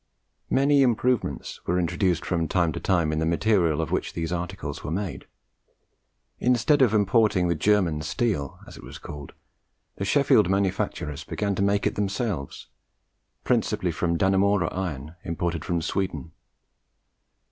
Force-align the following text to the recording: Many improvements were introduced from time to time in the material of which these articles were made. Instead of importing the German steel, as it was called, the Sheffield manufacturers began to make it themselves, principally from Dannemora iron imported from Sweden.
Many 0.49 0.81
improvements 0.81 1.63
were 1.67 1.77
introduced 1.77 2.25
from 2.25 2.47
time 2.47 2.71
to 2.71 2.79
time 2.79 3.11
in 3.11 3.19
the 3.19 3.25
material 3.27 3.81
of 3.81 3.91
which 3.91 4.13
these 4.13 4.31
articles 4.31 4.83
were 4.83 4.89
made. 4.89 5.27
Instead 6.39 6.81
of 6.81 6.91
importing 6.95 7.47
the 7.49 7.53
German 7.53 8.01
steel, 8.01 8.57
as 8.65 8.77
it 8.77 8.83
was 8.83 8.97
called, 8.97 9.33
the 9.97 10.03
Sheffield 10.03 10.49
manufacturers 10.49 11.23
began 11.23 11.53
to 11.53 11.61
make 11.61 11.85
it 11.85 11.93
themselves, 11.93 12.65
principally 13.43 13.91
from 13.91 14.17
Dannemora 14.17 14.73
iron 14.73 15.17
imported 15.23 15.63
from 15.63 15.83
Sweden. 15.83 16.31